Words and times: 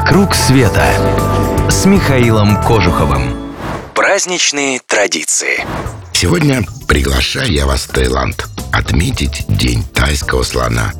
«Вокруг 0.00 0.34
света» 0.34 0.82
с 1.68 1.84
Михаилом 1.84 2.56
Кожуховым. 2.62 3.52
Праздничные 3.94 4.80
традиции. 4.86 5.62
Сегодня 6.14 6.64
приглашаю 6.88 7.52
я 7.52 7.66
вас 7.66 7.82
в 7.82 7.88
Таиланд 7.88 8.48
отметить 8.72 9.44
День 9.46 9.84
тайского 9.92 10.42
слона. 10.42 10.94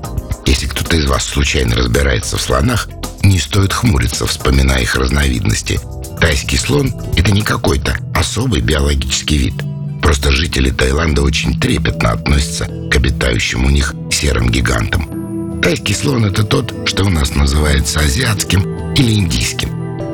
Если 0.44 0.66
кто-то 0.66 0.96
из 0.96 1.06
вас 1.06 1.24
случайно 1.24 1.76
разбирается 1.76 2.36
в 2.36 2.42
слонах, 2.42 2.90
не 3.22 3.38
стоит 3.38 3.72
хмуриться, 3.72 4.26
вспоминая 4.26 4.82
их 4.82 4.94
разновидности. 4.94 5.80
Тайский 6.20 6.58
слон– 6.58 6.94
это 7.16 7.32
не 7.32 7.40
какой-то 7.40 7.96
особый 8.14 8.60
биологический 8.60 9.38
вид. 9.38 9.54
Просто 10.02 10.30
жители 10.30 10.70
Таиланда 10.70 11.22
очень 11.22 11.58
трепетно 11.58 12.12
относятся 12.12 12.66
к 12.66 12.96
обитающим 12.96 13.64
у 13.64 13.70
них 13.70 13.94
серым 14.12 14.50
гигантам. 14.50 15.19
Тайский 15.62 15.94
слон– 15.94 16.24
это 16.26 16.42
тот, 16.42 16.74
что 16.88 17.04
у 17.04 17.10
нас 17.10 17.34
называется 17.34 18.00
азиатским 18.00 18.94
или 18.94 19.12
индийским. 19.12 19.68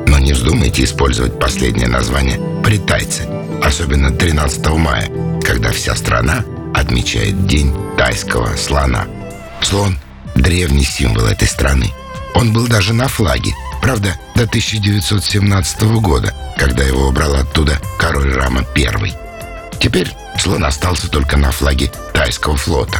Но 0.05 0.19
не 0.19 0.33
вздумайте 0.33 0.83
использовать 0.83 1.39
последнее 1.39 1.87
название 1.87 2.37
при 2.63 2.77
тайце, 2.77 3.27
особенно 3.63 4.11
13 4.11 4.67
мая, 4.71 5.09
когда 5.41 5.71
вся 5.71 5.95
страна 5.95 6.43
отмечает 6.73 7.47
День 7.47 7.73
тайского 7.97 8.57
слона. 8.57 9.07
Слон– 9.61 9.97
древний 10.35 10.83
символ 10.83 11.25
этой 11.25 11.47
страны. 11.47 11.93
Он 12.35 12.51
был 12.51 12.67
даже 12.67 12.93
на 12.93 13.07
флаге, 13.07 13.53
правда, 13.81 14.19
до 14.35 14.43
1917 14.43 15.81
года, 16.01 16.33
когда 16.57 16.83
его 16.83 17.07
убрал 17.07 17.33
оттуда 17.35 17.79
король 17.97 18.33
Рама 18.33 18.65
I. 18.75 19.13
Теперь 19.79 20.11
слон 20.37 20.65
остался 20.65 21.09
только 21.09 21.37
на 21.37 21.51
флаге 21.51 21.89
тайского 22.13 22.57
флота. 22.57 22.99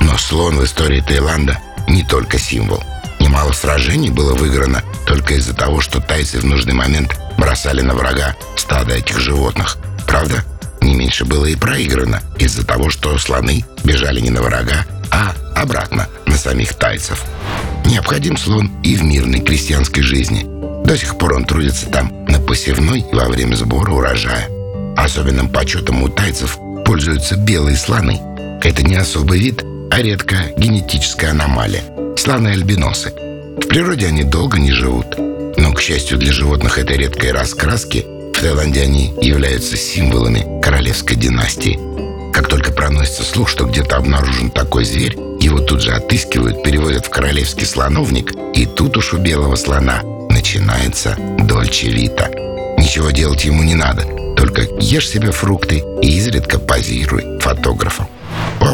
Но 0.00 0.16
слон 0.16 0.56
в 0.56 0.64
истории 0.64 1.00
Таиланда 1.00 1.58
не 1.88 2.02
только 2.04 2.38
символ. 2.38 2.82
Немало 3.20 3.52
сражений 3.52 4.10
было 4.10 4.34
выиграно 4.34 4.82
только 5.06 5.34
из-за 5.34 5.54
того, 5.54 5.80
что 5.80 6.00
тайцы 6.00 6.38
в 6.38 6.44
нужный 6.44 6.74
момент 6.74 7.18
бросали 7.38 7.80
на 7.80 7.94
врага 7.94 8.36
стадо 8.56 8.94
этих 8.94 9.18
животных. 9.18 9.78
Правда, 10.06 10.44
не 10.80 10.94
меньше 10.94 11.24
было 11.24 11.46
и 11.46 11.56
проиграно 11.56 12.22
из-за 12.38 12.66
того, 12.66 12.90
что 12.90 13.16
слоны 13.18 13.64
бежали 13.84 14.20
не 14.20 14.30
на 14.30 14.42
врага, 14.42 14.84
а 15.10 15.34
обратно 15.56 16.08
на 16.26 16.36
самих 16.36 16.74
тайцев. 16.74 17.24
Необходим 17.86 18.36
слон 18.36 18.70
и 18.82 18.96
в 18.96 19.02
мирной 19.02 19.40
крестьянской 19.40 20.02
жизни. 20.02 20.46
До 20.84 20.96
сих 20.96 21.16
пор 21.16 21.34
он 21.34 21.44
трудится 21.44 21.86
там 21.86 22.12
на 22.26 22.38
посевной 22.38 23.04
во 23.12 23.28
время 23.28 23.54
сбора 23.54 23.92
урожая. 23.92 24.48
Особенным 24.96 25.48
почетом 25.48 26.02
у 26.02 26.08
тайцев 26.08 26.58
пользуются 26.84 27.36
белые 27.36 27.76
слоны. 27.76 28.20
Это 28.62 28.82
не 28.82 28.94
особый 28.96 29.38
вид, 29.38 29.64
а 29.94 30.02
редкая 30.02 30.52
генетическая 30.56 31.28
аномалия. 31.28 31.84
Слоны-альбиносы. 32.16 33.12
В 33.12 33.68
природе 33.68 34.08
они 34.08 34.24
долго 34.24 34.58
не 34.58 34.72
живут. 34.72 35.16
Но, 35.56 35.72
к 35.72 35.80
счастью 35.80 36.18
для 36.18 36.32
животных 36.32 36.78
этой 36.78 36.96
редкой 36.96 37.30
раскраски, 37.30 38.04
в 38.34 38.40
Таиланде 38.40 38.82
они 38.82 39.14
являются 39.22 39.76
символами 39.76 40.60
королевской 40.60 41.16
династии. 41.16 41.78
Как 42.32 42.48
только 42.48 42.72
проносится 42.72 43.22
слух, 43.22 43.48
что 43.48 43.66
где-то 43.66 43.96
обнаружен 43.96 44.50
такой 44.50 44.84
зверь, 44.84 45.16
его 45.40 45.60
тут 45.60 45.80
же 45.80 45.92
отыскивают, 45.92 46.64
переводят 46.64 47.06
в 47.06 47.10
королевский 47.10 47.64
слоновник, 47.64 48.32
и 48.52 48.66
тут 48.66 48.96
уж 48.96 49.14
у 49.14 49.18
белого 49.18 49.54
слона 49.54 50.02
начинается 50.28 51.16
дольче 51.38 51.90
вита. 51.90 52.30
Ничего 52.78 53.12
делать 53.12 53.44
ему 53.44 53.62
не 53.62 53.76
надо, 53.76 54.02
только 54.36 54.62
ешь 54.80 55.08
себе 55.08 55.30
фрукты 55.30 55.84
и 56.02 56.16
изредка 56.16 56.58
позируй 56.58 57.38
фотографом. 57.38 58.08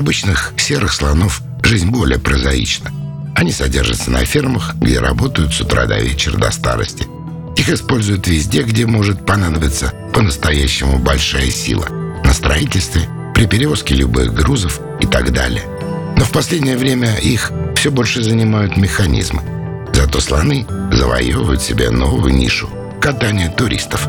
Обычных 0.01 0.55
серых 0.57 0.95
слонов 0.95 1.43
жизнь 1.63 1.91
более 1.91 2.19
прозаична. 2.19 2.91
Они 3.37 3.53
содержатся 3.53 4.11
на 4.11 4.25
фермах, 4.25 4.75
где 4.77 4.99
работают 4.99 5.53
с 5.53 5.61
утра 5.61 5.85
до 5.85 5.99
вечера 5.99 6.39
до 6.39 6.51
старости. 6.51 7.07
Их 7.55 7.69
используют 7.69 8.27
везде, 8.27 8.63
где 8.63 8.87
может 8.87 9.27
понадобиться 9.27 9.93
по-настоящему 10.15 10.99
большая 10.99 11.51
сила. 11.51 11.87
На 12.25 12.33
строительстве, 12.33 13.03
при 13.35 13.45
перевозке 13.45 13.95
любых 13.95 14.33
грузов 14.33 14.81
и 15.01 15.07
так 15.07 15.35
далее. 15.35 15.65
Но 16.17 16.25
в 16.25 16.31
последнее 16.31 16.79
время 16.79 17.17
их 17.17 17.53
все 17.77 17.91
больше 17.91 18.23
занимают 18.23 18.79
механизмы. 18.79 19.43
Зато 19.93 20.21
слоны 20.21 20.67
завоевывают 20.91 21.61
себе 21.61 21.91
новую 21.91 22.33
нишу– 22.33 22.71
катание 23.03 23.51
туристов. 23.51 24.09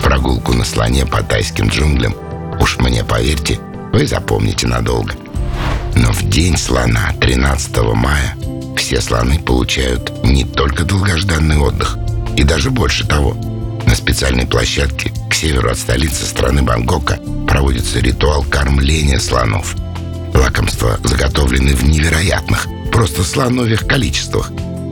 Прогулку 0.00 0.52
на 0.52 0.64
слоне 0.64 1.04
по 1.04 1.24
тайским 1.24 1.70
джунглям, 1.70 2.14
уж 2.60 2.78
мне 2.78 3.02
поверьте, 3.02 3.58
вы 3.92 4.06
запомните 4.06 4.68
надолго. 4.68 5.14
Но 5.96 6.12
в 6.12 6.28
день 6.28 6.56
слона, 6.56 7.12
13 7.20 7.76
мая, 7.94 8.36
все 8.76 9.00
слоны 9.00 9.38
получают 9.38 10.24
не 10.24 10.44
только 10.44 10.84
долгожданный 10.84 11.58
отдых, 11.58 11.96
и 12.36 12.42
даже 12.42 12.70
больше 12.70 13.06
того. 13.06 13.34
На 13.86 13.94
специальной 13.94 14.46
площадке 14.46 15.12
к 15.30 15.34
северу 15.34 15.70
от 15.70 15.78
столицы 15.78 16.24
страны 16.24 16.62
Бангкока 16.62 17.18
проводится 17.46 18.00
ритуал 18.00 18.42
кормления 18.42 19.18
слонов. 19.18 19.74
Лакомства 20.34 20.98
заготовлены 21.04 21.74
в 21.74 21.84
невероятных, 21.84 22.66
просто 22.92 23.22
слоновых 23.22 23.86
количествах. 23.86 24.50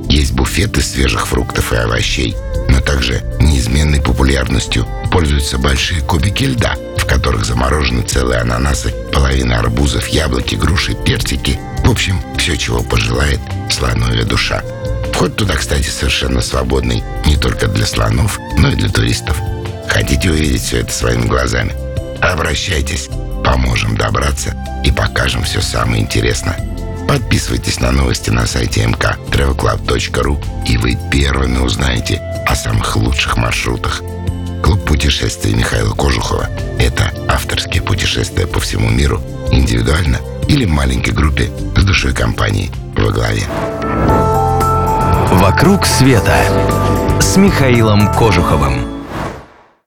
Есть 0.09 0.33
буфеты 0.33 0.83
свежих 0.83 1.27
фруктов 1.27 1.73
и 1.73 1.77
овощей, 1.77 2.37
но 2.69 2.81
также 2.81 3.23
неизменной 3.41 4.01
популярностью 4.01 4.87
пользуются 5.11 5.59
большие 5.59 6.01
кубики 6.03 6.45
льда, 6.45 6.77
в 7.03 7.07
которых 7.07 7.45
заморожены 7.45 8.03
целые 8.03 8.41
ананасы, 8.41 8.95
половина 9.13 9.59
арбузов, 9.59 10.07
яблоки, 10.07 10.55
груши, 10.55 10.95
персики. 10.95 11.59
В 11.85 11.91
общем, 11.91 12.21
все, 12.39 12.57
чего 12.57 12.83
пожелает 12.83 13.41
слоновья 13.71 14.25
душа. 14.25 14.63
Вход 15.13 15.35
туда, 15.35 15.55
кстати, 15.55 15.89
совершенно 15.89 16.41
свободный 16.41 17.03
не 17.27 17.37
только 17.37 17.67
для 17.67 17.87
слонов, 17.87 18.39
но 18.57 18.71
и 18.71 18.77
для 18.77 18.89
туристов. 18.89 19.37
Хотите 19.89 20.31
увидеть 20.31 20.63
все 20.63 20.79
это 20.79 20.93
своими 20.93 21.27
глазами? 21.27 21.75
Обращайтесь, 22.21 23.09
поможем 23.45 23.97
добраться 23.97 24.55
и 24.85 24.93
покажем 24.93 25.43
все 25.43 25.61
самое 25.61 26.03
интересное. 26.03 26.57
Подписывайтесь 27.09 27.81
на 27.81 27.91
новости 27.91 28.31
на 28.31 28.47
сайте 28.47 28.85
mktravelclub.ru 28.85 30.65
и 30.67 30.77
вы 30.79 30.97
первыми 31.11 31.59
узнаете 31.59 32.23
о 32.47 32.55
самых 32.55 32.95
лучших 32.97 33.37
маршрутах. 33.37 34.03
Клуб 34.63 34.85
путешествий 34.85 35.55
Михаила 35.55 35.95
Кожухова– 35.95 36.49
это 36.79 37.13
авторские 37.29 37.83
путешествия 37.83 38.47
по 38.47 38.61
всему 38.61 38.89
миру, 38.89 39.21
индивидуально 39.51 40.19
или 40.49 40.65
в 40.65 40.71
маленькой 40.71 41.13
группе 41.13 41.51
с 41.77 41.85
душой 41.85 42.15
компании 42.15 42.71
во 42.97 43.11
главе. 43.11 43.43
«Вокруг 45.33 45.85
света» 45.85 46.37
с 47.21 47.37
Михаилом 47.37 48.13
Кожуховым. 48.15 49.02